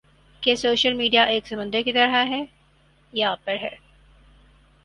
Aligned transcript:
کہ 0.43 0.55
social 0.55 0.93
media 0.93 1.23
ایک 1.23 1.47
سمندر 1.47 1.81
کی 1.81 1.93
طرح 1.93 2.25
ہے 2.25 2.43
یہ 3.13 3.25
آپ 3.25 3.45
پر 3.45 3.55
ہے 3.61 3.75